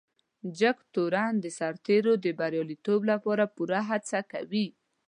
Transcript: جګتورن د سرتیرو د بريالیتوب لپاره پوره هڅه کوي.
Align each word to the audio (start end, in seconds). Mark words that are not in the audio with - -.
جګتورن 0.59 1.33
د 1.41 1.45
سرتیرو 1.59 2.13
د 2.25 2.25
بريالیتوب 2.39 3.01
لپاره 3.11 3.43
پوره 3.55 3.79
هڅه 3.89 4.19
کوي. 4.31 4.65